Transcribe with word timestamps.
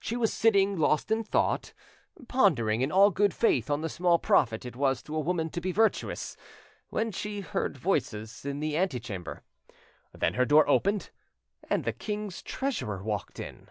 She 0.00 0.16
was 0.16 0.32
sitting 0.32 0.76
lost 0.80 1.12
in 1.12 1.22
thought, 1.22 1.74
pondering 2.26 2.80
in 2.80 2.90
all 2.90 3.10
good 3.12 3.32
faith 3.32 3.70
on 3.70 3.82
the 3.82 3.88
small 3.88 4.18
profit 4.18 4.64
it 4.66 4.74
was 4.74 5.00
to 5.04 5.14
a 5.14 5.20
woman 5.20 5.48
to 5.50 5.60
be 5.60 5.70
virtuous, 5.70 6.36
when 6.88 7.12
she 7.12 7.38
heard 7.40 7.78
voices 7.78 8.44
in 8.44 8.58
the 8.58 8.76
antechamber. 8.76 9.44
Then 10.12 10.34
her 10.34 10.44
door 10.44 10.68
opened, 10.68 11.10
and 11.62 11.84
the 11.84 11.92
king's 11.92 12.42
treasurer 12.42 13.00
walked 13.00 13.38
in. 13.38 13.68